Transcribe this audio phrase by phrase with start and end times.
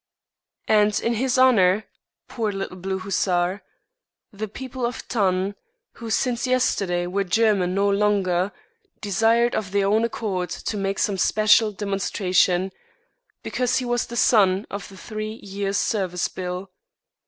[0.67, 1.83] And in his honour,
[2.27, 3.61] poor little blue hussar,
[4.33, 5.53] the people of Thann,
[5.91, 8.51] who since yesterday were German no longer,
[8.99, 12.71] desired of their own accord to make some special demonstration,
[13.43, 16.71] because he was the son of the Three Years' Service Bill.